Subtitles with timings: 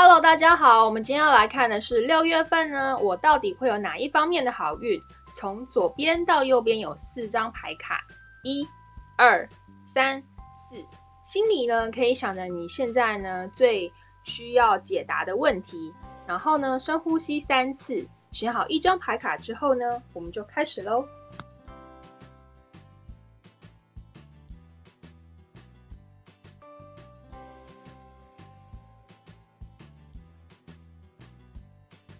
[0.00, 4.96] Hello，大家好，我们今天要来看的是六月份呢，我到底会有哪一方面的好运？
[5.32, 8.00] 从左边到右边有四张牌卡，
[8.44, 8.64] 一、
[9.16, 9.46] 二、
[9.84, 10.22] 三、
[10.54, 10.76] 四。
[11.24, 15.92] 心里呢可以想着你现在呢最需要解答的问题，
[16.28, 21.04] 然后呢深呼吸三次，选好一张牌卡之后呢，我们就开始喽。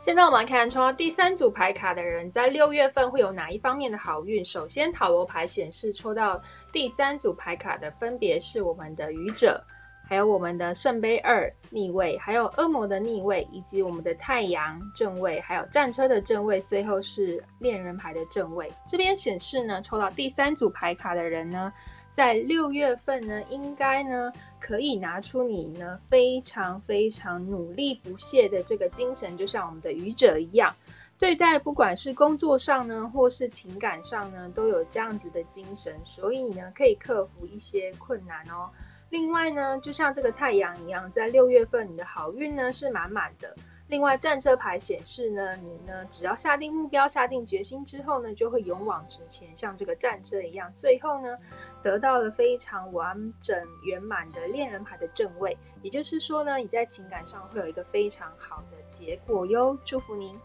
[0.00, 4.42] 现在我们来看抽到第三组牌卡的人，在六月份会有哪一方面的好运？
[4.42, 6.40] 首先，塔罗牌显示抽到
[6.72, 9.62] 第三组牌卡的分别是我们的愚者，
[10.08, 18.72] 还有我们的圣杯二逆位，还有恶魔的逆位，以及我们的太阳正位，还有战车的正位，最后是恋人牌的正位。
[18.86, 21.70] 这边显示呢，抽到第三组牌卡的人呢。
[22.12, 30.74] 在六月份呢，应该呢可以拿出你呢非常非常努力不懈的这个精神，就像我们的愚者一样，
[31.18, 38.68] 对待不管是工作上呢，或是情感上呢，都有这样子的精神，所以呢可以克服一些困难哦。
[39.10, 43.56] 另外呢，就像这个太阳一样，在六月份你的好运呢是满满的。
[43.90, 50.72] 另外，战车牌显示呢，你呢只要下定目标、下定决心之后呢，就会勇往直前，像这个战车一样。
[50.76, 51.36] 最后呢，
[51.82, 59.76] 得到了非常完整圆满的恋人牌的正位，也就是说呢，你在情感上会有一个非常好的结果哟。
[59.84, 60.38] 祝福您。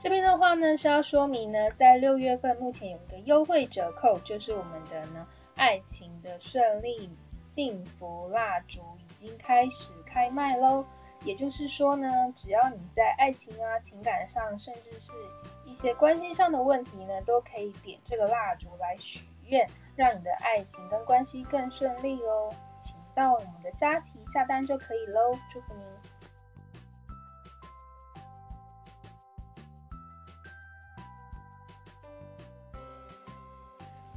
[0.00, 7.10] 这边的话呢是要说明呢，在六月份目前有一个优惠折扣，就是我们的呢爱情的顺利
[7.44, 10.84] 幸福蜡烛已经开始开卖喽。
[11.22, 15.12] 也就是说呢，只要你在爱情啊、情感上，甚至是
[15.66, 22.50] 一些关系上的问题呢，都可以点这个蜡烛来许愿，让你的爱情跟关系更顺利哦。
[22.80, 26.09] 请到我们的虾皮下单就可以喽，祝福您。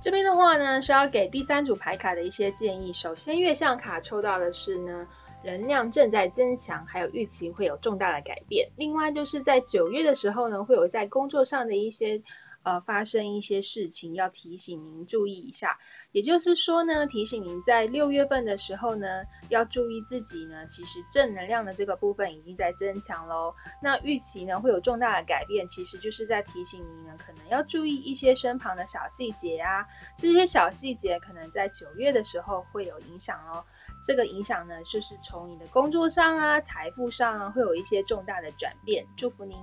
[0.03, 2.91] 这边的话呢，是要给第三组牌卡的一些建议。
[2.91, 5.07] 首先，月相卡抽到的是呢，
[5.45, 8.69] 能量正在增强，还有预期会有重大的改变。
[8.75, 12.21] 另外，就是在九月的时候呢，会有在工作上的一些。
[12.63, 15.77] 呃，发生一些事情要提醒您注意一下，
[16.13, 23.53] 也就是说呢，提醒您在六月份的时候呢，要注意自己呢，其实正能量的这个部分已经在增强喽。
[23.81, 29.85] 那预期呢会有重大的改变，其实就是在提醒您呢，可能要注意一些身旁的小细节啊，
[30.17, 33.63] 这些小细节可能在九月的时候会有影响哦。
[34.05, 39.05] 这个影响呢，就是从你的工作上啊、财富上啊，会有一些重大的转变。
[39.17, 39.57] 祝福您。